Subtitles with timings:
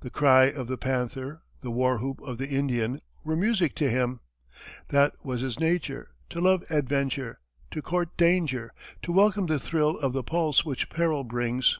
[0.00, 4.20] The cry of the panther, the war whoop of the Indian, were music to him;
[4.88, 7.40] that was his nature to love adventure,
[7.70, 8.74] to court danger,
[9.04, 11.78] to welcome the thrill of the pulse which peril brings.